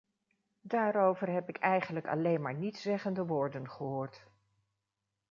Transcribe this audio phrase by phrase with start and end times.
[0.61, 4.23] Daarover heb ik eigenlijk alleen maar nietszeggende woorden gehoord.